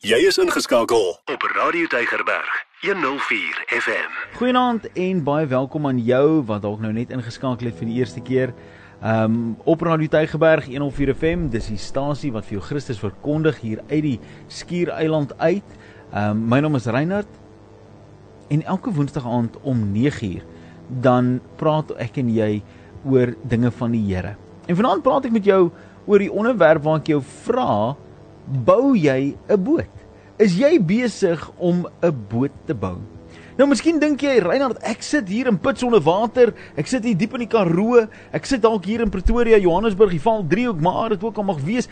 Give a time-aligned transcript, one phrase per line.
[0.00, 4.14] Jy is ingeskakel op Radio Tygerberg 104 FM.
[4.38, 8.22] Goeienaand en baie welkom aan jou wat dalk nou net ingeskakel het vir die eerste
[8.24, 8.54] keer.
[9.04, 13.84] Um op Radio Tygerberg 104 FM, dis die stasie wat vir jou Christus verkondig hier
[13.92, 14.16] uit die
[14.48, 15.78] Skiereiland uit.
[16.16, 17.38] Um my naam is Reinhard
[18.48, 20.48] en elke Woensdag aand om 9uur
[21.04, 22.62] dan praat ek en jy
[23.04, 24.38] oor dinge van die Here.
[24.64, 25.66] En vanaand praat ek met jou
[26.08, 27.98] oor die onderwerp waar ek jou vra
[28.46, 29.90] bou jy 'n boot?
[30.38, 32.98] Is jy besig om 'n boot te bou?
[33.58, 37.14] Nou miskien dink jy Reinhard, ek sit hier in put sonder water, ek sit hier
[37.14, 41.10] diep in die Karoo, ek sit dalk hier in Pretoria, Johannesburg, die val driehoek, maar
[41.10, 41.88] dit ook al mag wees,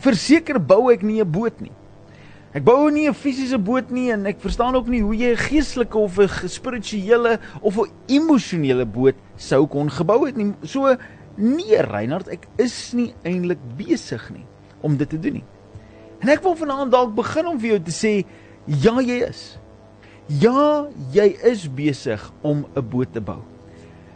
[0.00, 1.72] verseker bou ek nie 'n boot nie.
[2.54, 5.36] Ek bou nie 'n fisiese boot nie en ek verstaan ook nie hoe jy 'n
[5.36, 10.54] geestelike of 'n spirituele of 'n emosionele boot sou kon gebou het nie.
[10.64, 10.96] So
[11.36, 14.46] nee Reinhard, ek is nie eintlik besig nie
[14.80, 15.44] om dit te doen nie.
[16.20, 18.12] En ek wil vanaand dalk begin om vir jou te sê
[18.66, 19.58] ja, jy is.
[20.40, 23.40] Ja, jy is besig om 'n boot te bou.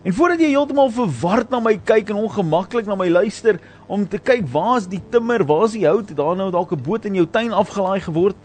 [0.05, 3.57] En voordat jy heeltemal verward na my kyk en ongemaklik na my luister
[3.89, 7.15] om te kyk waar's die timmer, waar's die hout, daar nou dalk 'n boot in
[7.15, 8.37] jou tuin afgelaai geword.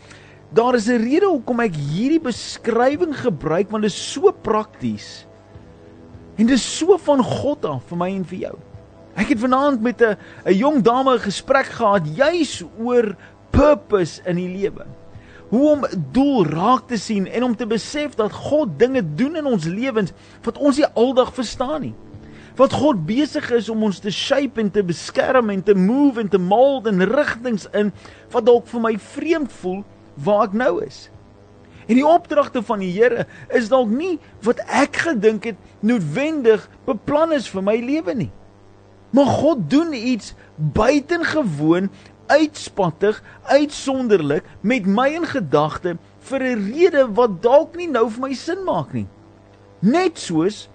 [0.54, 5.28] Daar is 'n rede hoekom ek hierdie beskrywing gebruik want dit is so prakties.
[6.38, 8.56] En dit is so van God af vir my en vir jou.
[9.20, 13.16] Ek het vanaand met 'n jong dame 'n gesprek gehad juis oor
[13.60, 14.88] purpose in die lewe.
[15.50, 19.50] Hoe om doel raak te sien en om te besef dat God dinge doen in
[19.50, 20.14] ons lewens
[20.46, 21.96] wat ons nie aldag verstaan nie.
[22.60, 26.30] Wat God besig is om ons te shape en te beskerm en te move en
[26.30, 27.94] te mold in rigtings in
[28.34, 29.82] wat dalk vir my vreemd voel
[30.20, 31.08] waar ek nou is.
[31.90, 37.34] En die opdragte van die Here is dalk nie wat ek gedink het noodwendig beplan
[37.34, 38.32] is vir my lewe nie.
[39.16, 41.90] Maar God doen iets buitengewoon
[42.30, 45.98] uitspattig, uitsonderlik met my in gedagte
[46.30, 49.08] vir 'n rede wat dalk nie nou vir my sin maak nie.
[49.82, 50.70] Net soos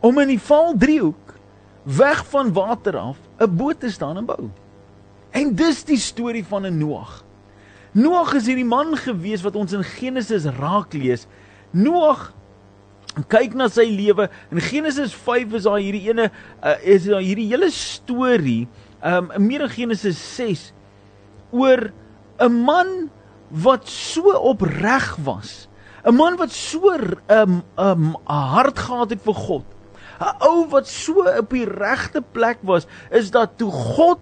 [0.00, 1.34] om in die val driehoek
[1.82, 4.50] weg van water af 'n boot te staan en bou.
[5.30, 7.24] En dis die storie van 'n Noag.
[7.92, 11.26] Noag is hierdie man gewees wat ons in Genesis raak lees.
[11.70, 12.32] Noag
[13.28, 16.30] kyk na sy lewe in Genesis 5 is daar hierdie ene
[16.64, 18.68] uh, is daar hierdie hele storie
[19.04, 20.72] um meer in Genesis 6
[21.52, 21.92] oor
[22.40, 23.10] 'n man
[23.48, 25.68] wat so opreg was.
[26.04, 29.64] 'n Man wat so 'n um, 'n um, hart gehad het vir God.
[30.20, 34.20] 'n Ou wat so op die regte plek was, is dat toe God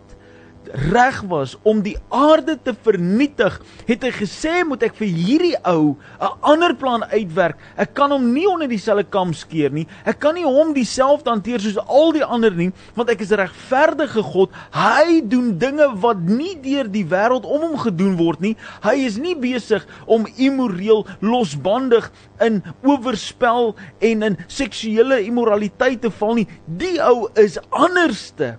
[0.72, 3.56] reg was om die aarde te vernietig,
[3.88, 7.58] het hy gesê moet ek vir hierdie ou 'n ander plan uitwerk.
[7.76, 9.86] Ek kan hom nie onder dieselfde kam skeer nie.
[10.04, 13.40] Ek kan nie hom dieselfde hanteer soos al die ander nie, want ek is 'n
[13.40, 14.50] regverdige God.
[14.72, 18.56] Hy doen dinge wat nie deur die wêreld om hom gedoen word nie.
[18.82, 22.10] Hy is nie besig om immoreel, losbandig
[22.40, 26.48] in oorspel en in seksuele immoraliteit te val nie.
[26.66, 28.58] Die ou is anderste.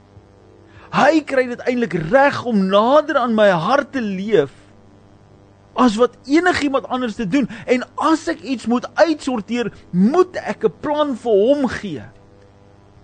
[0.91, 4.51] Hy kry dit eintlik reg om nader aan my hart te leef
[5.79, 10.73] as wat enigiemand anders te doen en as ek iets moet uitsorteer, moet ek 'n
[10.83, 12.03] plan vir hom gee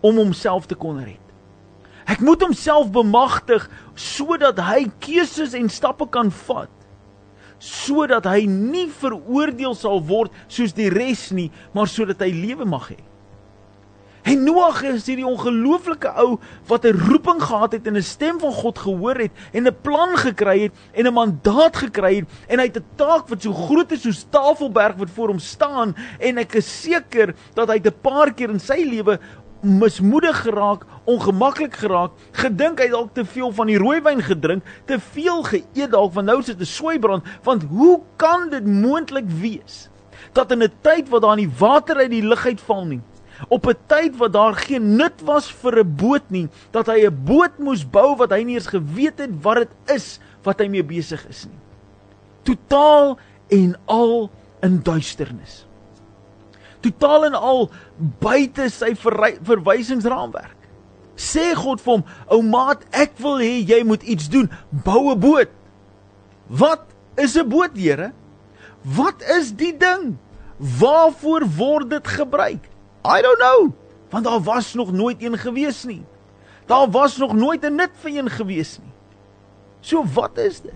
[0.04, 1.24] om homself te kon red.
[2.06, 6.70] Ek moet homself bemagtig sodat hy keuses en stappe kan vat
[7.60, 12.92] sodat hy nie veroordeel sal word soos die res nie, maar sodat hy lewe mag
[12.94, 13.00] hê.
[14.28, 16.34] En Noag is hierdie ongelooflike ou
[16.68, 20.18] wat 'n roeping gehad het en 'n stem van God gehoor het en 'n plan
[20.18, 23.92] gekry het en 'n mandaat gekry het en hy het 'n taak wat so groot
[23.92, 28.34] is soos Tafelberg wat voor hom staan en ek is seker dat hy 'n paar
[28.34, 29.20] keer in sy lewe
[29.62, 35.44] mismoedig geraak, ongemaklik geraak, gedink hy dalk te veel van die rooiwyn gedrink, te veel
[35.44, 39.90] geëet dalk want nou sit 'n sweibrand, want hoe kan dit moontlik wees
[40.34, 43.02] dat in 'n tyd wat daar nie water uit die lug uitval nie,
[43.48, 47.24] op 'n tyd wat daar geen nut was vir 'n boot nie, dat hy 'n
[47.26, 50.84] boot moes bou wat hy nie eens geweet het wat dit is wat hy mee
[50.84, 51.60] besig is nie.
[52.44, 53.18] Totaal
[53.48, 54.30] en al
[54.62, 55.66] in duisternis.
[56.80, 57.70] Totaal en al
[58.20, 58.96] buite sy
[59.44, 60.56] verwysingsraamwerk.
[61.18, 64.50] Sê God vir hom: "Ou maat, ek wil hê jy moet iets doen.
[64.70, 65.50] Bou 'n boot."
[66.48, 66.86] Wat
[67.18, 68.14] is 'n boot, Here?
[68.82, 70.18] Wat is die ding?
[70.58, 72.70] Waarvoor word dit gebruik?
[73.08, 73.72] I don't know,
[74.10, 76.04] want daar was nog nooit een gewees nie.
[76.66, 78.94] Daar was nog nooit 'n nut vir een gewees nie.
[79.80, 80.74] So wat is dit?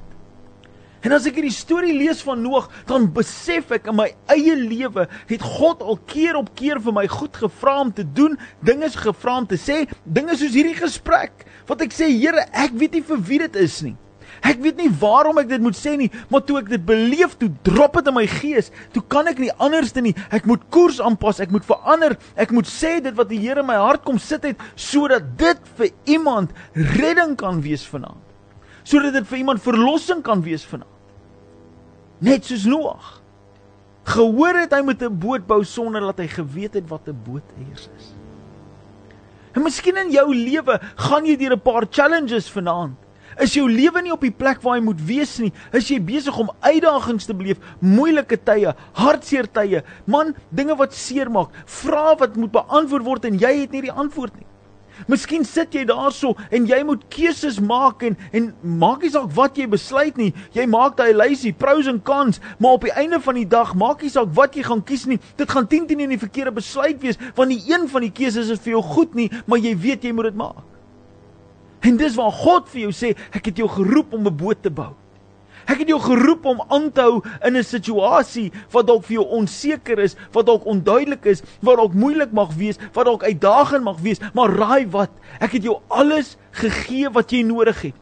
[1.02, 5.08] En as ek hierdie storie lees van Noag, dan besef ek in my eie lewe
[5.28, 9.38] het God al keer op keer vir my goed gevra om te doen, dinge gevra
[9.38, 13.18] om te sê, dinge soos hierdie gesprek wat ek sê, Here, ek weet nie vir
[13.18, 13.96] wie dit is nie.
[14.42, 17.52] Ek weet nie waarom ek dit moet sê nie, maar toe ek dit beleef, toe
[17.66, 18.72] drop dit in my gees.
[18.94, 20.16] Toe kan ek nie anderste nie.
[20.34, 22.18] Ek moet koers aanpas, ek moet verander.
[22.36, 25.72] Ek moet sê dit wat die Here in my hart kom sit het sodat dit
[25.78, 28.22] vir iemand redding kan wees vanaand.
[28.84, 30.90] Sodat dit vir iemand verlossing kan wees vanaand.
[32.22, 33.18] Net soos Noag.
[34.10, 37.46] Gehoor het hy met 'n boot bou sonder dat hy geweet het wat 'n boot
[37.58, 38.14] eers is.
[39.54, 43.01] En miskien in jou lewe gaan jy deur 'n paar challenges vanaand.
[43.40, 45.52] Is jou lewe nie op die plek waar hy moet wees nie?
[45.78, 51.54] Is jy besig om uitdagings te beleef, moeilike tye, hartseer tye, man, dinge wat seermaak,
[51.66, 54.48] vrae wat moet beantwoord word en jy het nie die antwoord nie.
[55.10, 59.58] Miskien sit jy daarso en jy moet keuses maak en en maak nie saak wat
[59.58, 60.32] jy besluit nie.
[60.54, 64.04] Jy maak daai lysie pros en cons, maar op die einde van die dag maak
[64.04, 65.20] nie saak wat jy gaan kies nie.
[65.40, 68.52] Dit gaan 10 10 in die verkeerde besluit wees want die een van die keuses
[68.52, 70.71] is vir jou goed nie, maar jy weet jy moet dit maak.
[71.82, 74.70] En dis waar God vir jou sê, ek het jou geroep om 'n boot te
[74.70, 74.94] bou.
[75.70, 79.26] Ek het jou geroep om aan te hou in 'n situasie wat dalk vir jou
[79.26, 84.00] onseker is, wat dalk onduidelik is, wat dalk moeilik mag wees, wat dalk uitdagend mag
[84.00, 85.10] wees, maar raai wat?
[85.40, 88.01] Ek het jou alles gegee wat jy nodig het.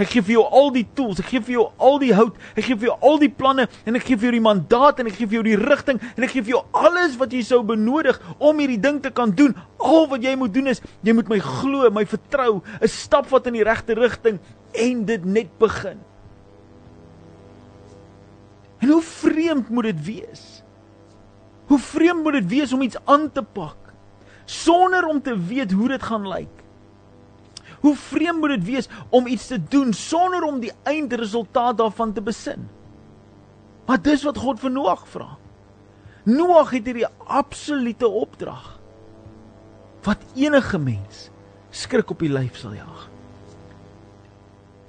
[0.00, 2.64] Ek gee vir jou al die tools, ek gee vir jou al die hout, ek
[2.64, 5.18] gee vir jou al die planne en ek gee vir jou die mandaat en ek
[5.18, 8.16] gee vir jou die rigting en ek gee vir jou alles wat jy sou benodig
[8.38, 9.52] om hierdie ding te kan doen.
[9.76, 13.46] Al wat jy moet doen is jy moet my glo, my vertrou, 'n stap wat
[13.52, 14.40] in die regte rigting
[14.72, 16.00] en dit net begin.
[18.80, 20.62] En hoe vreemd moet dit wees?
[21.68, 23.76] Hoe vreemd moet dit wees om iets aan te pak
[24.44, 26.59] sonder om te weet hoe dit gaan lyk?
[27.80, 32.22] Hoe vreemd moet dit wees om iets te doen sonder om die eindresultaat daarvan te
[32.22, 32.68] besin?
[33.86, 35.30] Maar dis wat God vir Noag vra.
[36.28, 38.76] Noag het hierdie absolute opdrag
[40.04, 41.28] wat enige mens
[41.70, 43.08] skrik op die lyf sal jaag.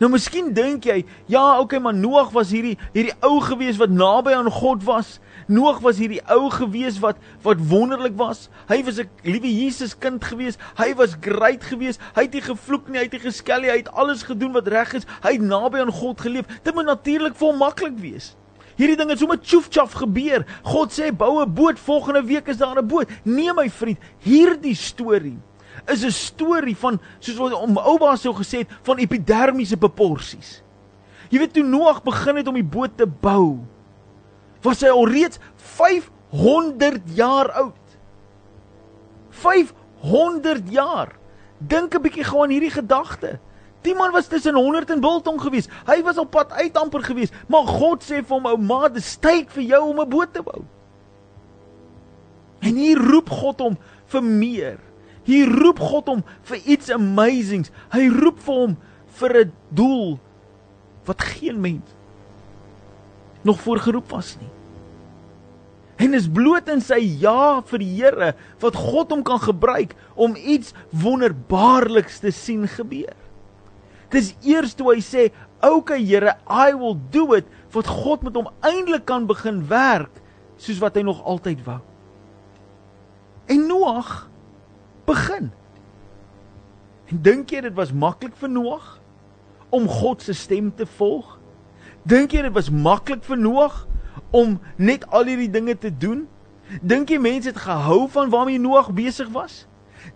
[0.01, 4.33] Nou miskien dink jy, ja, okay, maar Noag was hierdie hierdie ou gewees wat naby
[4.33, 5.19] aan God was.
[5.51, 8.47] Noag was hierdie ou gewees wat wat wonderlik was.
[8.69, 10.57] Hy was 'n liewe Jesus kind gewees.
[10.77, 11.99] Hy was great gewees.
[12.15, 13.69] Hy het nie gevloek nie, hy het nie geskel nie.
[13.69, 15.05] Hy het alles gedoen wat reg is.
[15.23, 16.45] Hy het naby aan God geleef.
[16.63, 18.35] Dit moet natuurlik vol maklik wees.
[18.77, 20.45] Hierdie ding het sommer tjoefchaf gebeur.
[20.63, 23.09] God sê bou 'n boot, volgende week is daar 'n boot.
[23.23, 25.37] Nee my vriend, hierdie storie
[25.87, 30.61] is 'n storie van soos wat om Ouba sou gesê het van epidermiese proporsies.
[31.29, 33.59] Jy weet toe Noag begin het om die boot te bou,
[34.61, 37.77] was hy alreeds 500 jaar oud.
[39.41, 41.15] 500 jaar.
[41.57, 43.39] Dink 'n bietjie gou aan hierdie gedagte.
[43.81, 45.67] Die man was tussen 100 en biltong gewees.
[45.85, 48.97] Hy was op pad uit amper gewees, maar God sê vir hom, "Ou ma, dit
[48.97, 50.65] is tyd vir jou om 'n boot te bou."
[52.59, 54.79] En hier roep God hom vir meer.
[55.23, 57.71] Hier roep God hom vir iets amazings.
[57.89, 60.19] Hy roep vir hom vir 'n doel
[61.05, 61.95] wat geen mens
[63.47, 64.49] nog voorgeroep was nie.
[66.01, 70.33] En is bloot in sy ja vir die Here wat God hom kan gebruik om
[70.35, 73.13] iets wonderbaarliks te sien gebeur.
[74.11, 78.35] Dis eers toe hy sê, "Oké okay, Here, I will do it," wat God met
[78.35, 80.21] hom eintlik kan begin werk
[80.57, 81.79] soos wat hy nog altyd wou.
[83.47, 84.29] En Noag
[85.05, 85.51] begin.
[87.05, 88.99] En dink jy dit was maklik vir Noag
[89.69, 91.40] om God se stem te volg?
[92.01, 93.83] Dink jy dit was maklik vir Noag
[94.33, 96.23] om net al hierdie dinge te doen?
[96.81, 99.67] Dink jy mense het gehou van waarmee Noag besig was?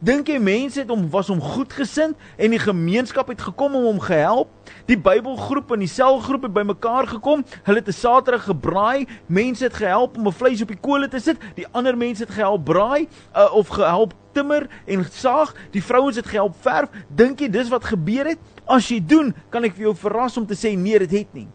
[0.01, 3.99] Dink jy mense het hom was hom goedgesind en die gemeenskap het gekom om hom
[4.01, 4.49] gehelp?
[4.89, 7.43] Die Bybelgroep en die selgroep het bymekaar gekom.
[7.67, 9.05] Hulle het 'n Saterdag gebraai.
[9.27, 11.37] Mense het gehelp om 'n vleis op die kolle te sit.
[11.55, 15.53] Die ander mense het gehelp braai uh, of gehelp timmer en saag.
[15.71, 16.89] Die vrouens het gehelp verf.
[17.07, 18.39] Dink jy dis wat gebeur het?
[18.65, 21.47] As jy doen, kan ek vir jou verras om te sê nee, dit het nie.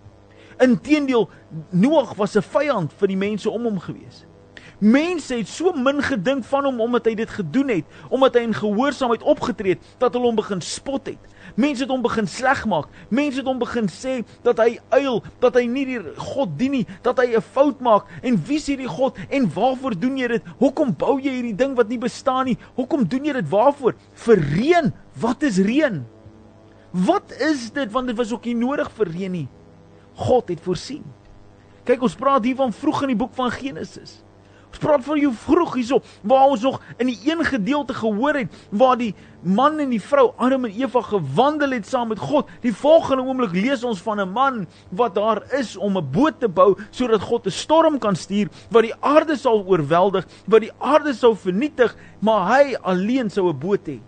[0.61, 1.29] Inteendeel,
[1.71, 4.27] Noag was 'n vyand vir die mense om hom gewees.
[4.81, 8.55] Mense het so min gedink van hom omdat hy dit gedoen het, omdat hy in
[8.57, 11.19] gehoorsaamheid opgetree het, dat hulle hom begin spot het.
[11.55, 12.89] Mense het hom begin slegmaak.
[13.09, 16.87] Mense het hom begin sê dat hy uil, dat hy nie die God dien nie,
[17.03, 18.09] dat hy 'n fout maak.
[18.23, 20.43] En wie is hierdie God en waarvoor doen jy dit?
[20.59, 22.59] Hoekom bou jy hierdie ding wat nie bestaan nie?
[22.77, 23.95] Hoekom doen jy dit waarvoor?
[24.15, 24.93] Vir reën.
[25.21, 26.05] Wat is reën?
[26.91, 29.49] Wat is dit want dit was ook nie nodig vir reën nie.
[30.21, 31.05] God het voorsien.
[31.89, 34.21] Kyk, ons praat hier van vroeg in die boek van Genesis.
[34.71, 35.99] Ons praat van jou vroeg hierso
[36.31, 39.11] waar ons nog in die een gedeelte gehoor het waar die
[39.43, 42.51] man en die vrou Adam en Eva gewandel het saam met God.
[42.63, 46.49] Die volgende oomblik lees ons van 'n man wat daar is om 'n boot te
[46.49, 51.15] bou sodat God 'n storm kan stuur wat die aarde sal oorweldig, wat die aarde
[51.15, 53.99] sou vernietig, maar hy alleen sou 'n boot hê.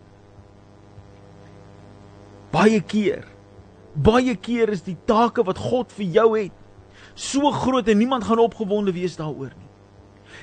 [2.53, 3.32] Baie keer
[3.95, 6.59] Baie keer is die take wat God vir jou het
[7.15, 9.69] so groot en niemand gaan opgewonde wees daaroor nie.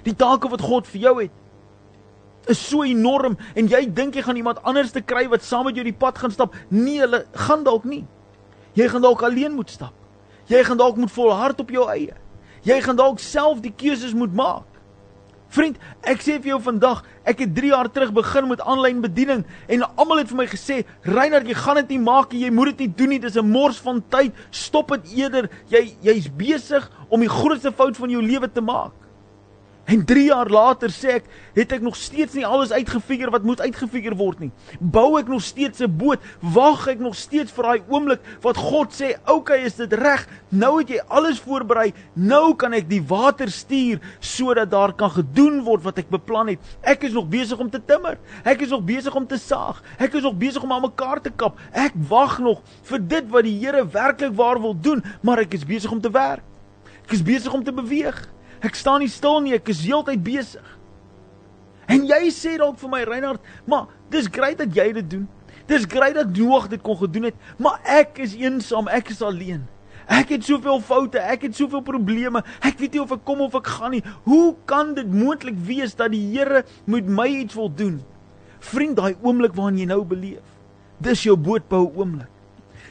[0.06, 4.38] Die take wat God vir jou het is so enorm en jy dink jy gaan
[4.38, 6.56] iemand anders te kry wat saam met jou die pad gaan stap.
[6.70, 8.04] Nee, hulle gaan dalk nie.
[8.78, 9.94] Jy gaan dalk alleen moet stap.
[10.50, 12.16] Jy gaan dalk moet volhard op jou eie.
[12.66, 14.69] Jy gaan dalk self die keuses moet maak.
[15.50, 19.42] Vriend, ek sê vir jou vandag, ek het 3 jaar terug begin met aanlyn bediening
[19.66, 22.44] en almal het vir my gesê, "Reinhard, jy gaan dit nie maak nie.
[22.46, 23.20] Jy moet dit nie doen nie.
[23.20, 24.32] Dis 'n mors van tyd.
[24.52, 25.50] Stop dit eerder.
[25.70, 28.92] Jy jy's besig om die grootste fout van jou lewe te maak."
[29.90, 33.62] En 3 jaar later sê ek, het ek nog steeds nie alles uitgefigure wat moet
[33.64, 34.50] uitgefigure word nie.
[34.78, 36.22] Bou ek nog steeds 'n boot?
[36.46, 40.28] Wag ek nog steeds vir daai oomblik wat God sê, "Oké, okay, is dit reg?
[40.50, 41.94] Nou het jy alles voorberei.
[42.14, 46.60] Nou kan ek die water stuur sodat daar kan gedoen word wat ek beplan het.
[46.82, 48.18] Ek is nog besig om te timmer.
[48.44, 49.82] Ek is nog besig om te saag.
[49.98, 51.58] Ek is nog besig om aan mekaar te kap.
[51.72, 55.66] Ek wag nog vir dit wat die Here werklik waar wil doen, maar ek is
[55.66, 56.44] besig om te werk.
[57.06, 58.28] Ek is besig om te beweeg.
[58.66, 60.76] Ek staan nie stil nie, ek is heeltyd besig.
[61.90, 65.26] En jy sê dalk vir my Reinhard, maar dis grait dat jy dit doen.
[65.70, 69.64] Dis grait dat Noag dit kon gedoen het, maar ek is eensaam, ek is alleen.
[70.10, 72.42] Ek het soveel foute, ek het soveel probleme.
[72.66, 74.02] Ek weet nie of ek kom of ek gaan nie.
[74.26, 78.00] Hoe kan dit moontlik wees dat die Here met my iets wil doen?
[78.72, 80.58] Vriend, daai oomblik waarin jy nou beleef.
[80.98, 82.39] Dis jou bootbou oomblik.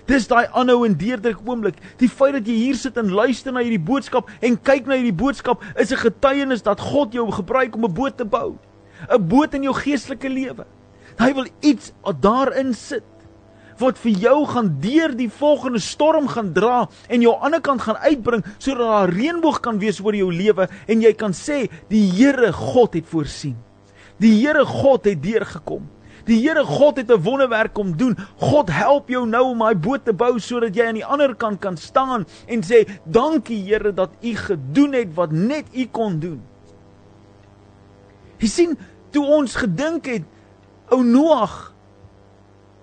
[0.09, 1.77] Dis daai aanhou en deurdruk oomblik.
[2.01, 5.13] Die feit dat jy hier sit en luister na hierdie boodskap en kyk na hierdie
[5.13, 8.57] boodskap is 'n getuienis dat God jou gebruik om 'n boot te bou.
[9.11, 10.65] 'n Boot in jou geestelike lewe.
[11.19, 13.05] Hy wil iets daarin sit
[13.79, 17.97] wat vir jou gaan deur die volgende storm gaan dra en jou ander kant gaan
[17.97, 22.53] uitbring sodat daar reënboog kan wees oor jou lewe en jy kan sê die Here
[22.53, 23.57] God het voorsien.
[24.19, 25.87] Die Here God het deurgekom.
[26.29, 28.17] Die Here God het 'n wonderwerk kom doen.
[28.37, 31.61] God help jou nou om daai boot te bou sodat jy aan die ander kant
[31.61, 36.43] kan staan en sê dankie Here dat U gedoen het wat net U kon doen.
[38.39, 38.79] Jy sien,
[39.11, 40.25] toe ons gedink het
[40.91, 41.73] ou Noag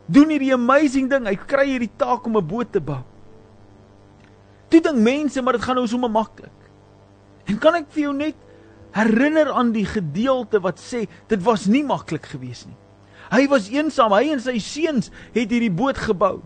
[0.06, 3.04] doen hierdie amazing ding, hy kry hierdie taak om 'n boot te bou.
[4.70, 6.52] Toe dink mense maar dit gaan nou sommer maklik.
[7.46, 8.36] En kan ek vir jou net
[8.92, 12.85] herinner aan die gedeelte wat sê dit was nie maklik gewees nie.
[13.32, 16.42] Hy was eensaam, hy en sy seuns het hierdie boot gebou.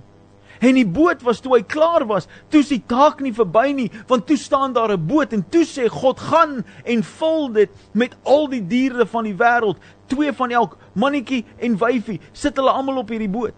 [0.60, 4.26] En die boot was toe hy klaar was, toe sy taak nie verby nie, want
[4.28, 8.48] toe staan daar 'n boot en toe sê God gaan en vul dit met al
[8.48, 13.10] die diere van die wêreld, twee van elk, mannetjie en wyfie, sit hulle almal op
[13.10, 13.54] hierdie boot.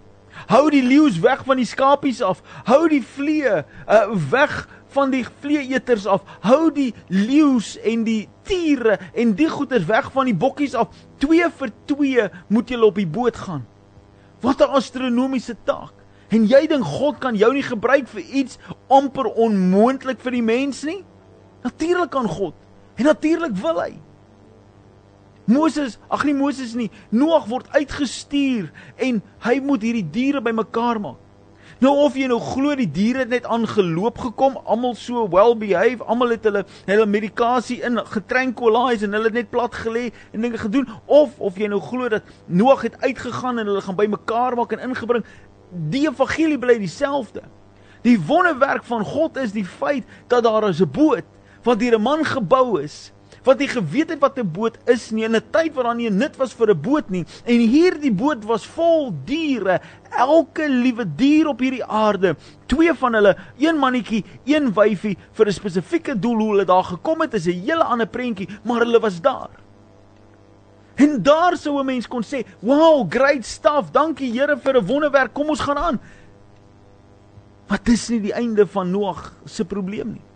[0.47, 5.23] Hou die leeu's weg van die skapies af, hou die vlee uh, weg van die
[5.41, 6.23] vleeeters af.
[6.43, 10.91] Hou die leeu's en die tiere en die goeders weg van die bokkies af.
[11.23, 13.65] 2 vir 2 moet julle op die boot gaan.
[14.41, 15.93] Wat 'n astronomiese taak.
[16.29, 18.57] En jy dink God kan jou nie gebruik vir iets
[18.87, 21.03] amper onmoontlik vir die mens nie?
[21.63, 22.53] Natuurlik kan God.
[22.95, 23.99] En natuurlik wil hy.
[25.45, 31.19] Moses, ag nee Moses nie, Noag word uitgestuur en hy moet hierdie diere bymekaar maak.
[31.81, 36.05] Nou of jy nou glo die diere het net aangeloop gekom, almal so well behave,
[36.05, 40.61] almal het hulle hulle medikasie in getranquilize en hulle het net plat gelê en dinge
[40.61, 44.75] gedoen of of jy nou glo dat Noag het uitgegaan en hulle gaan bymekaar maak
[44.77, 45.25] en ingebring,
[45.89, 47.41] die evangelie bly dieselfde.
[48.05, 51.25] Die wonderwerk van God is die feit dat daar 'n boot
[51.63, 53.09] wat deur 'n man gebou is
[53.43, 56.09] wat nie geweet het wat 'n boot is nie in 'n tyd waar daar nie
[56.09, 61.05] 'n nut was vir 'n boot nie en hierdie boot was vol diere elke liewe
[61.15, 62.35] dier op hierdie aarde
[62.67, 67.21] twee van hulle een mannetjie een wyfie vir 'n spesifieke doel hoe hulle daar gekom
[67.21, 69.49] het is 'n hele ander prentjie maar hulle was daar.
[70.95, 75.33] En daar sou 'n mens kon sê wow great stuff dankie Here vir 'n wonderwerk
[75.33, 75.99] kom ons gaan aan.
[77.67, 80.30] Maar dis nie die einde van Noag se probleem nie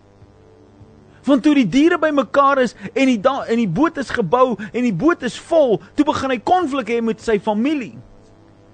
[1.26, 4.94] Want toe die diere bymekaar is en die en die boot is gebou en die
[4.94, 7.96] boot is vol, toe begin hy konflik hê met sy familie.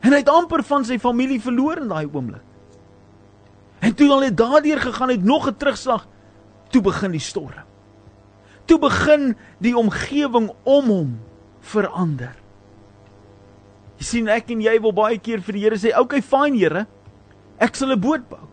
[0.01, 2.43] En hy het amper van sy familie verloor in daai oomblik.
[3.81, 6.07] En toe het daardeur gegaan het nog 'n terugslag.
[6.69, 7.65] Toe begin die storm.
[8.65, 11.19] Toe begin die omgewing om hom
[11.59, 12.35] verander.
[13.97, 16.55] Jy sien ek en jy wil baie keer vir die Here sê, "Oké, okay, fyn
[16.55, 16.87] Here.
[17.59, 18.50] Ek sal 'n boot bou."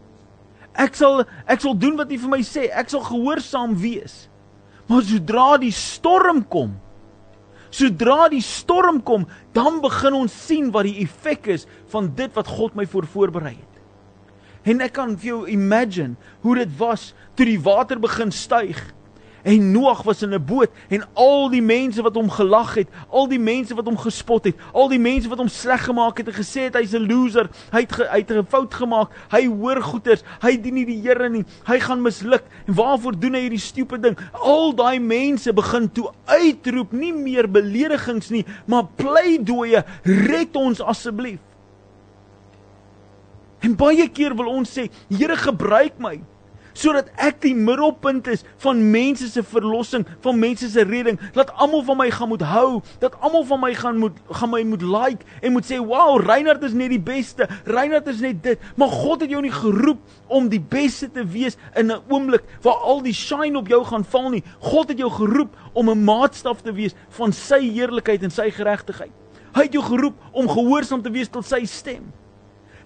[0.79, 2.69] Ek sal ek sal doen wat U vir my sê.
[2.71, 4.29] Ek sal gehoorsaam wees.
[4.89, 6.79] Maar sodra die storm kom,
[7.69, 12.49] sodra die storm kom, dan begin ons sien wat die effek is van dit wat
[12.49, 13.83] God my voor voorberei het.
[14.69, 18.81] En ek kan vir jou imagine hoe dit was toe die water begin styg
[19.43, 23.29] En Noag was in 'n boot en al die mense wat hom gelag het, al
[23.29, 26.35] die mense wat hom gespot het, al die mense wat hom sleg gemaak het en
[26.35, 29.83] gesê het hy's 'n loser, hy het ge, hy het 'n fout gemaak, hy hoor
[29.83, 32.45] goeters, hy dien nie die Here nie, hy gaan misluk.
[32.67, 34.19] En waarvoor doen hy hierdie stupid ding?
[34.33, 41.39] Al daai mense begin toe uitroep, nie meer beledigings nie, maar pleidooie, red ons asseblief.
[43.61, 46.21] En baie keer wil ons sê, Here gebruik my
[46.79, 51.83] sodat ek die middelpunt is van mense se verlossing, van mense se redding, dat almal
[51.89, 55.27] van my gaan moet hou, dat almal van my gaan moet gaan my moet like
[55.43, 57.49] en moet sê, "Wow, Reinhard is net die beste.
[57.65, 61.57] Reinhard is net dit." Maar God het jou nie geroep om die beste te wees
[61.75, 64.45] in 'n oomblik waar al die shine op jou gaan val nie.
[64.59, 69.11] God het jou geroep om 'n maatstaf te wees van sy heerlikheid en sy geregtigheid.
[69.55, 72.13] Hy het jou geroep om gehoorsaam te wees tot sy stem.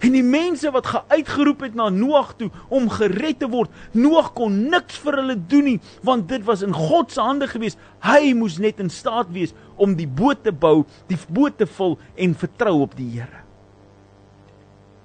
[0.03, 4.57] En die mense wat geuitgeroep het na Noag toe om gered te word, Noag kon
[4.73, 7.77] niks vir hulle doen nie, want dit was in God se hande gewees.
[8.03, 11.95] Hy moes net in staat wees om die boot te bou, die boot te vul
[12.19, 13.41] en vertrou op die Here.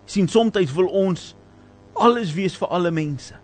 [0.09, 1.35] sien soms wil ons
[1.93, 3.35] alles wees vir alle mense.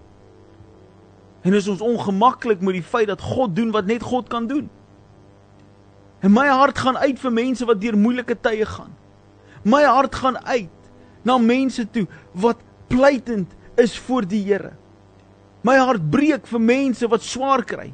[1.45, 4.71] En is ons ongemaklik met die feit dat God doen wat net God kan doen.
[6.25, 8.95] En my hart gaan uit vir mense wat deur moeilike tye gaan.
[9.63, 10.73] My hart gaan uit
[11.25, 13.51] na mense toe wat pleitend
[13.81, 14.73] is voor die Here.
[15.65, 17.93] My hart breek vir mense wat swaar kry.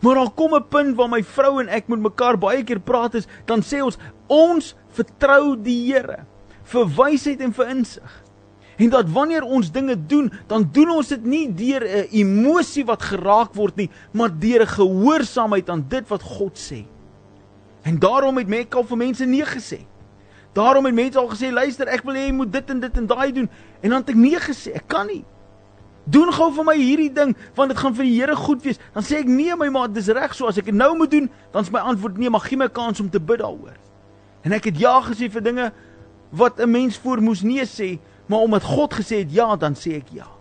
[0.00, 3.14] Maar daar kom 'n punt waar my vrou en ek met mekaar baie keer praat
[3.14, 6.26] is, dan sê ons ons vertrou die Here
[6.64, 8.24] vir wysheid en vir insig.
[8.76, 13.02] En dat wanneer ons dinge doen, dan doen ons dit nie deur 'n emosie wat
[13.02, 16.84] geraak word nie, maar deur 'n gehoorsaamheid aan dit wat God sê.
[17.82, 19.86] En daarom het Mekka vir mense nee gesê.
[20.54, 23.06] Daarom het mense al gesê, luister, ek wil hê jy moet dit en dit en
[23.10, 23.48] daai doen.
[23.82, 25.24] En dan het ek nee gesê, ek kan nie.
[26.04, 28.78] Doen gou vir my hierdie ding want dit gaan vir die Here goed wees.
[28.94, 31.30] Dan sê ek nee my maat, dis reg so as ek dit nou moet doen,
[31.54, 33.74] dan is my antwoord nee, maar gee my kans om te bid daaroor.
[34.44, 35.72] En ek het ja gesê vir dinge
[36.30, 39.96] wat 'n mens voor moes nee sê, maar omdat God gesê het ja, dan sê
[39.96, 40.33] ek ja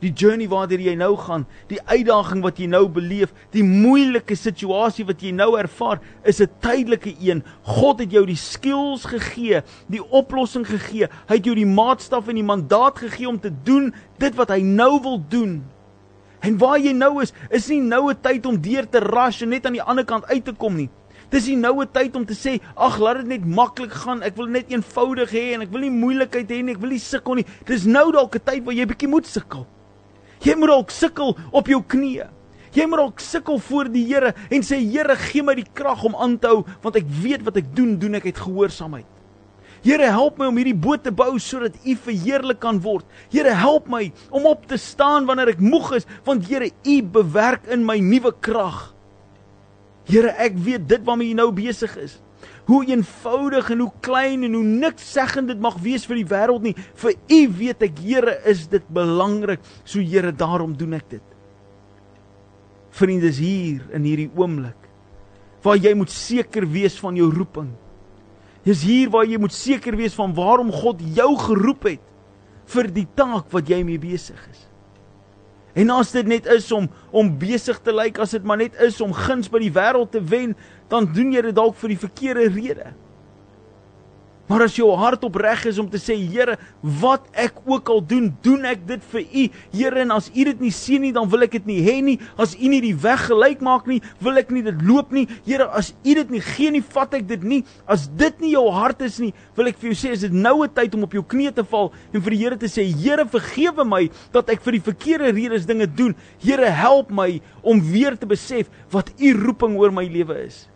[0.00, 5.04] die journey waartoe jy nou gaan, die uitdaging wat jy nou beleef, die moeilike situasie
[5.08, 7.42] wat jy nou ervaar, is 'n tydelike een.
[7.62, 11.08] God het jou die skills gegee, die oplossing gegee.
[11.28, 14.60] Hy het jou die maatstaf en die mandaat gegee om te doen dit wat hy
[14.60, 15.64] nou wil doen.
[16.40, 19.48] En waar jy nou is, is nie nou 'n tyd om deur te rush en
[19.48, 20.90] net aan die ander kant uit te kom nie.
[21.30, 24.22] Dis nie nou 'n tyd om te sê, "Ag, laat dit net maklik gaan.
[24.22, 26.72] Ek wil net eenvoudig hê en ek wil nie moeilikheid hê nie.
[26.72, 29.66] Ek wil nie sukkel nie." Dis nou dalk 'n tyd waar jy bietjie moet sukkel.
[30.40, 32.28] Jy moet dalk sukkel op jou knieë.
[32.74, 36.14] Jy moet dalk sukkel voor die Here en sê Here, gee my die krag om
[36.16, 39.08] aan te hou want ek weet wat ek doen, doen ek uit gehoorsaamheid.
[39.80, 43.06] Here, help my om hierdie boot te bou sodat U verheerlik kan word.
[43.32, 47.68] Here, help my om op te staan wanneer ek moeg is want Here, U bewerk
[47.72, 48.90] in my nuwe krag.
[50.08, 52.18] Here, ek weet dit waarmee U nou besig is
[52.70, 56.66] hoe eenvoudig en hoe klein en hoe niks seggend dit mag wees vir die wêreld
[56.68, 56.74] nie.
[57.02, 59.64] Vir U weet ek, Here, is dit belangrik.
[59.82, 61.26] So Here, daarom doen ek dit.
[62.94, 64.76] Vriende, is hier in hierdie oomblik
[65.60, 67.68] waar jy moet seker wees van jou roeping.
[68.64, 72.06] Dis hier waar jy moet seker wees van waarom God jou geroep het
[72.70, 74.62] vir die taak wat jy mee besig is.
[75.78, 79.00] En as dit net is om om besig te lyk, as dit maar net is
[79.02, 80.56] om guns by die wêreld te wen,
[80.90, 82.90] dan doen jy dit dalk vir die verkeerde rede.
[84.50, 88.24] Maar as jou hart opreg is om te sê Here, wat ek ook al doen,
[88.42, 89.44] doen ek dit vir U.
[89.76, 92.16] Here, en as U dit nie sien nie, dan wil ek dit nie hê nie.
[92.34, 95.28] As U nie die weg gelyk maak nie, wil ek nie dit loop nie.
[95.46, 97.60] Here, as U dit nie gee nie, vat ek dit nie.
[97.86, 100.64] As dit nie jou hart is nie, wil ek vir jou sê, is dit nou
[100.64, 103.24] 'n tyd om op jou knieë te val en vir die Here te sê, Here,
[103.24, 106.16] vergewe my dat ek vir die verkeerde redes dinge doen.
[106.42, 110.69] Here, help my om weer te besef wat U roeping oor my lewe is.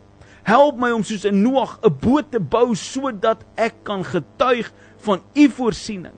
[0.45, 5.23] Help my om soos 'n Noag 'n boot te bou sodat ek kan getuig van
[5.35, 6.17] u voorsiening.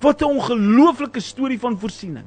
[0.00, 2.26] Wat 'n ongelooflike storie van voorsiening.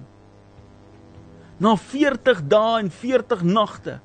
[1.57, 3.99] Na 40 dae en 40 nagte,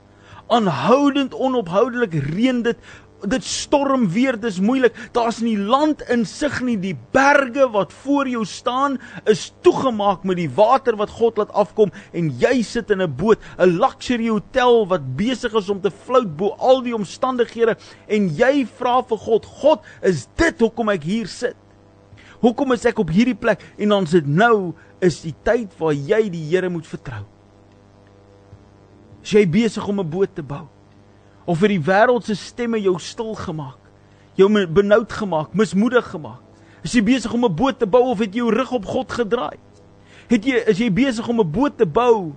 [0.46, 2.76] aanhoudend onophoudelik reën dit
[3.24, 4.94] dit storm weer, dis moeilik.
[5.16, 6.76] Daar's nie land in sig nie.
[6.80, 11.92] Die berge wat voor jou staan is toegemaak met die water wat God laat afkom
[12.12, 16.36] en jy sit in 'n boot, 'n luxury hotel wat besig is om te float
[16.36, 17.76] bo al die omstandighede
[18.08, 21.56] en jy vra vir God, God, is dit hoekom ek hier sit?
[22.40, 26.28] Hoekom is ek op hierdie plek en dan sit nou is die tyd waar jy
[26.28, 27.24] die Here moet vertrou.
[29.22, 30.75] Is jy besig om 'n boot te bou?
[31.46, 33.78] Of vir die wêreld se stemme jou stil gemaak,
[34.36, 36.42] jou benoud gemaak, mismoedig gemaak?
[36.84, 39.12] Is jy besig om 'n boot te bou of het jy jou rug op God
[39.12, 39.58] gedraai?
[40.28, 42.32] Het jy is jy besig om 'n boot te bou?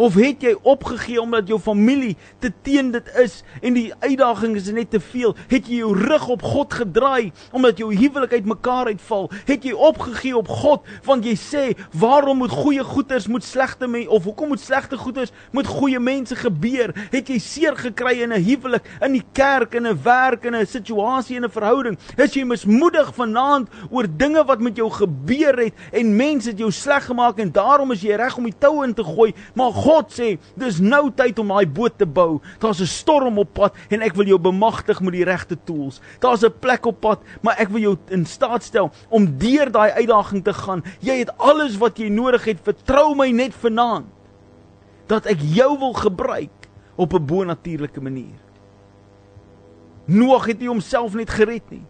[0.00, 4.70] Of het jy opgegee omdat jou familie te teen dit is en die uitdaging is
[4.72, 5.34] net te veel?
[5.50, 9.28] Het jy jou rug op God gedraai omdat jou huwelik uitmekaar uitval?
[9.44, 14.10] Het jy opgegee op God want jy sê, "Waarom moet goeie goeders moet slegte mense
[14.10, 18.42] of hoekom moet slegte goeders met goeie mense gebeur?" Het jy seer gekry in 'n
[18.42, 21.98] huwelik, in die kerk, in 'n werk, in 'n situasie en 'n verhouding?
[22.16, 26.70] Is jy mismoedig vanaand oor dinge wat met jou gebeur het en mense het jou
[26.70, 29.89] sleg gemaak en daarom is jy reg om die toue in te gooi, maar God
[29.90, 32.38] God sê, dis nou tyd om daai boot te bou.
[32.62, 36.00] Daar's 'n storm op pad en ek wil jou bemagtig met die regte tools.
[36.20, 39.90] Daar's 'n plek op pad, maar ek wil jou in staat stel om deur daai
[39.90, 40.84] uitdaging te gaan.
[41.00, 42.58] Jy het alles wat jy nodig het.
[42.62, 44.06] Vertrou my net vanaand
[45.06, 48.38] dat ek jou wil gebruik op 'n bonatuurlike manier.
[50.06, 51.86] Noag het nie homself net gered nie.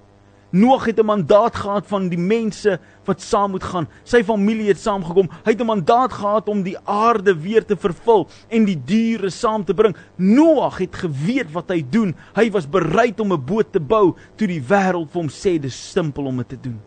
[0.50, 3.88] Noag het 'n mandaat gehad van die mense wat saam moet gaan.
[4.02, 5.28] Sy familie het saamgekom.
[5.44, 9.64] Hy het 'n mandaat gehad om die aarde weer te vervul en die diere saam
[9.64, 9.96] te bring.
[10.16, 12.16] Noag het geweet wat hy doen.
[12.34, 15.90] Hy was bereid om 'n boot te bou toe die wêreld vir hom sê dis
[15.90, 16.80] simpel om dit te doen.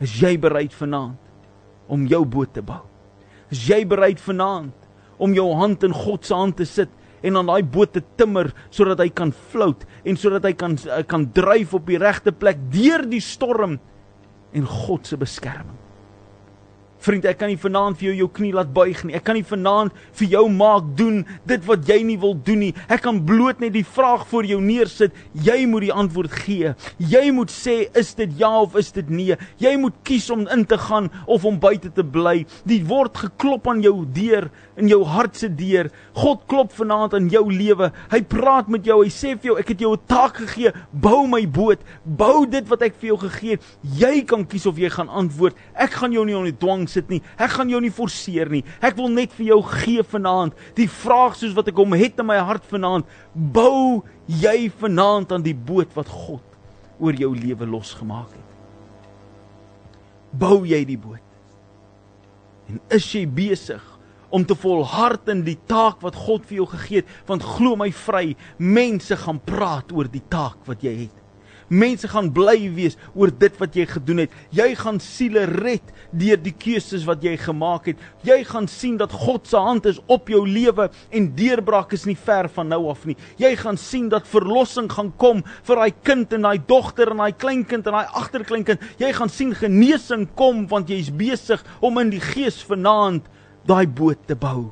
[0.00, 1.18] Is jy bereid vanaand
[1.86, 2.80] om jou boot te bou?
[3.50, 4.72] Is jy bereid vanaand
[5.16, 6.88] om jou hand in God se hand te sit
[7.22, 11.02] en aan daai boot te timmer sodat hy kan float en sodat hy kan eh,
[11.08, 13.78] kan dryf op die regte plek deur die storm
[14.56, 15.76] en God se beskerming.
[16.98, 19.14] Vriend, ek kan nie vanaand vir jou jou knie laat buig nie.
[19.14, 22.72] Ek kan nie vanaand vir jou maak doen dit wat jy nie wil doen nie.
[22.90, 25.14] Ek kan bloot net die vraag voor jou neersit.
[25.46, 26.72] Jy moet die antwoord gee.
[26.98, 29.38] Jy moet sê is dit ja of is dit nee.
[29.62, 32.42] Jy moet kies om in te gaan of om buite te bly.
[32.66, 35.90] Dit word geklop aan jou deur in jou hart se deur.
[36.16, 37.90] God klop vanaand aan jou lewe.
[38.12, 39.00] Hy praat met jou.
[39.02, 40.72] Hy sê vir jou ek het jou 'n taak gegee.
[40.92, 41.80] Bou my boot.
[42.04, 43.62] Bou dit wat ek vir jou gegee het.
[43.82, 45.56] Jy kan kies of jy gaan antwoord.
[45.74, 47.22] Ek gaan jou nie onder dwang sit nie.
[47.38, 48.64] Ek gaan jou nie forceer nie.
[48.80, 52.26] Ek wil net vir jou gee vanaand die vraag soos wat ek hom het in
[52.26, 53.04] my hart vanaand.
[53.34, 56.42] Bou jy vanaand aan die boot wat God
[57.00, 58.48] oor jou lewe losgemaak het?
[60.32, 61.22] Bou jy die boot?
[62.68, 63.97] En is jy besig
[64.30, 67.14] om te volhard in die taak wat God vir jou gegee het?
[67.28, 71.18] Want glo my vry, mense gaan praat oor die taak wat jy het.
[71.68, 74.32] Mense gaan bly wees oor dit wat jy gedoen het.
[74.56, 75.84] Jy gaan siele red
[76.16, 78.00] deur die keuses wat jy gemaak het.
[78.24, 82.16] Jy gaan sien dat God se hand is op jou lewe en deurbraak is nie
[82.16, 83.18] ver van nou af nie.
[83.40, 87.36] Jy gaan sien dat verlossing gaan kom vir daai kind en daai dogter en daai
[87.36, 88.84] kleinkind en daai agterkleinkind.
[89.00, 93.28] Jy gaan sien genesing kom want jy's besig om in die gees vanaand
[93.68, 94.70] daai boot te bou.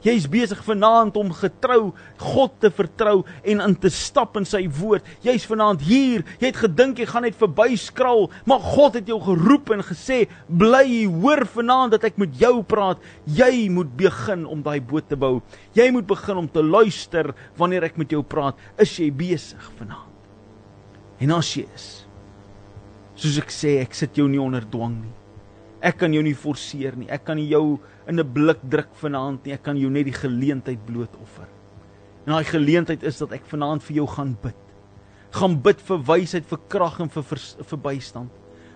[0.00, 1.90] Jy's besig vanaand om getrou
[2.22, 5.04] God te vertrou en in te stap in sy woord.
[5.24, 6.24] Jy's vanaand hier.
[6.40, 10.84] Jy het gedink jy gaan net verbyskraal, maar God het jou geroep en gesê, "Bly
[10.86, 12.98] hier, hoor vanaand dat ek met jou praat.
[13.26, 15.42] Jy moet begin om daai boot te bou.
[15.74, 18.56] Jy moet begin om te luister wanneer ek met jou praat.
[18.78, 20.08] Is jy besig vanaand?"
[21.20, 22.06] En as jy is,
[23.14, 25.19] soos ek sê, ek sit jou nie onder dwang nie.
[25.80, 27.08] Ek kan jou nie forceer nie.
[27.08, 29.52] Ek kan nie jou in 'n blik druk vanaand nie.
[29.52, 31.48] Ek kan jou net die geleentheid blootoffer.
[32.26, 34.56] En daai geleentheid is dat ek vanaand vir jou gaan bid.
[35.32, 38.30] Gaan bid vir wysheid, vir krag en vir vir bystand.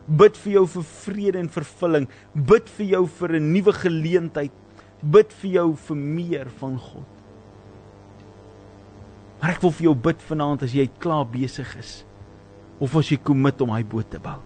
[0.09, 2.09] Bid vir jou vir vrede en vervulling.
[2.35, 4.53] Bid vir jou vir 'n nuwe geleentheid.
[5.03, 7.07] Bid vir jou vir meer van God.
[9.41, 12.05] Maar ek wil vir jou bid vanaand as jy klaar besig is
[12.81, 14.41] of as jy kommit om hy boot te bou.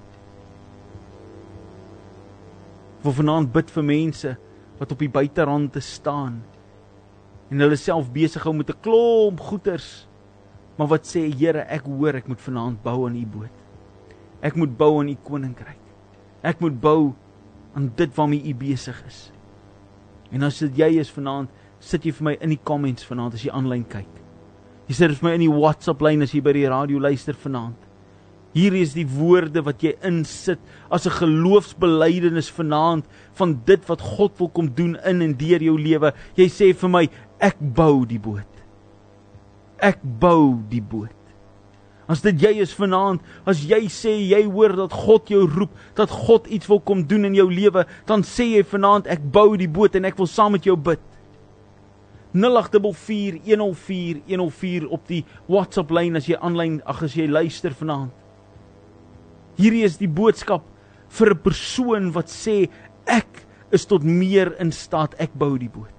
[3.09, 4.37] Wil vanaand bid vir mense
[4.79, 6.43] wat op die buiterand te staan
[7.49, 10.09] en hulle self besig hou met 'n klomp goeders
[10.79, 13.57] maar wat sê Here ek hoor ek moet vanaand bou aan u boot.
[14.41, 15.81] Ek moet bou aan u koninkryk.
[16.43, 17.15] Ek moet bou
[17.75, 19.33] aan dit waarmee u besig is.
[20.31, 23.43] En as dit jy is vanaand sit jy vir my in die comments vanaand as
[23.43, 24.23] jy aanlyn kyk.
[24.87, 27.88] Jy sit vir my in die WhatsApp lyn as jy by die radio luister vanaand
[28.59, 30.59] Hier is die woorde wat jy insit
[30.91, 33.05] as 'n geloofsbelijdenis vanaand
[33.39, 36.13] van dit wat God wil kom doen in en deur jou lewe.
[36.35, 38.47] Jy sê vir my, ek bou die boot.
[39.79, 41.15] Ek bou die boot.
[42.09, 46.11] As dit jy is vanaand, as jy sê jy hoor dat God jou roep, dat
[46.11, 49.69] God iets wil kom doen in jou lewe, dan sê jy vanaand ek bou die
[49.69, 51.01] boot en ek wil saam met jou bid.
[52.35, 58.11] 084104104104 op die WhatsApp lyn as jy aanlyn ag as jy luister vanaand.
[59.59, 60.63] Hierdie is die boodskap
[61.19, 62.69] vir 'n persoon wat sê
[63.07, 65.95] ek is tot meer in staat, ek bou die boot.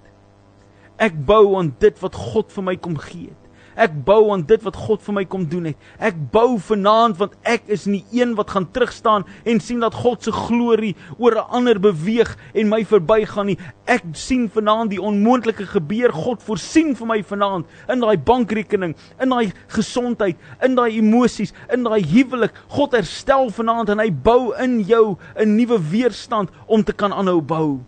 [0.97, 3.48] Ek bou aan dit wat God vir my kom gee het.
[3.79, 5.77] Ek bou aan dit wat God vir my kom doen het.
[6.03, 10.25] Ek bou vanaand want ek is nie een wat gaan terugstaan en sien dat God
[10.25, 13.57] se glorie oor 'n ander beweeg en my verbygaan nie.
[13.87, 16.11] Ek sien vanaand die onmoontlike gebeur.
[16.11, 21.83] God voorsien vir my vanaand in daai bankrekening, in daai gesondheid, in daai emosies, in
[21.83, 22.51] daai huwelik.
[22.67, 27.41] God herstel vanaand en hy bou in jou 'n nuwe weerstand om te kan aanhou
[27.41, 27.79] bou.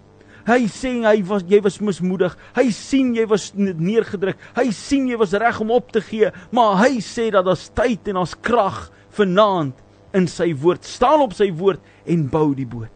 [0.47, 2.33] Hy sê hy was jy was mismoedig.
[2.55, 4.39] Hy sien jy was neergedruk.
[4.57, 8.09] Hy sien jy was reg om op te gee, maar hy sê dat daar's tyd
[8.09, 9.77] en daar's krag vanaand
[10.17, 10.85] in sy woord.
[10.87, 12.91] Staan op sy woord en bou die boot.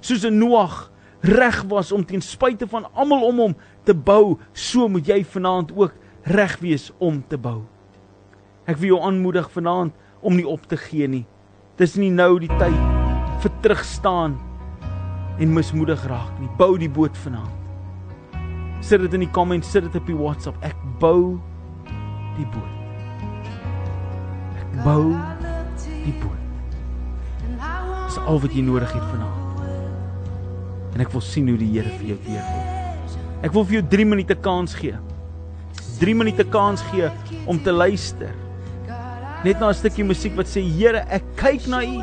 [0.00, 4.88] Soos 'n Noag reg was om ten spyte van almal om hom te bou, so
[4.88, 7.64] moet jy vanaand ook reg wees om te bou.
[8.66, 11.26] Ek wil jou aanmoedig vanaand om nie op te gee nie.
[11.76, 14.47] Dis nie nou die tyd vir terugstaan
[15.38, 16.48] en mismoedig raak nie.
[16.58, 17.54] Bou die boot vanaand.
[18.84, 20.58] Sit dit in die comments, sit dit op die WhatsApp.
[20.66, 21.38] Ek bou
[22.38, 22.74] die boot.
[24.58, 25.02] Ek bou
[26.04, 26.34] die boot.
[28.08, 29.44] Dis al wat jy nodig het vanaand.
[30.94, 32.76] En ek wil sien hoe die Here vir jou deurkom.
[33.46, 34.98] Ek wil vir jou 3 minute kans gee.
[35.98, 37.10] 3 minute kans gee
[37.46, 38.34] om te luister.
[39.44, 42.02] Net na 'n stukkie musiek wat sê Here, ek kyk na U.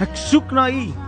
[0.00, 1.07] Ek soek na U.